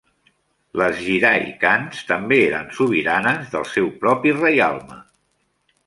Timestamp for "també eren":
2.13-2.73